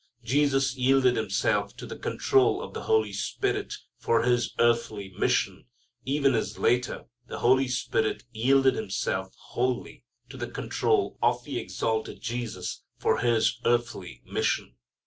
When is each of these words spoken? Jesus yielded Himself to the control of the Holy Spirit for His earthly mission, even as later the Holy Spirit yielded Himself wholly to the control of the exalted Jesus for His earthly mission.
Jesus 0.23 0.75
yielded 0.75 1.15
Himself 1.15 1.77
to 1.77 1.85
the 1.85 1.95
control 1.95 2.63
of 2.63 2.73
the 2.73 2.85
Holy 2.85 3.13
Spirit 3.13 3.75
for 3.99 4.23
His 4.23 4.51
earthly 4.57 5.09
mission, 5.15 5.65
even 6.05 6.33
as 6.33 6.57
later 6.57 7.05
the 7.27 7.37
Holy 7.37 7.67
Spirit 7.67 8.23
yielded 8.31 8.73
Himself 8.73 9.31
wholly 9.49 10.03
to 10.29 10.37
the 10.37 10.49
control 10.49 11.19
of 11.21 11.43
the 11.43 11.59
exalted 11.59 12.19
Jesus 12.19 12.81
for 12.97 13.19
His 13.19 13.59
earthly 13.63 14.23
mission. 14.25 14.73